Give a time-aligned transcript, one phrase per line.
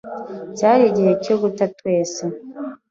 [0.59, 2.23] Cari igihe cyo guta twese.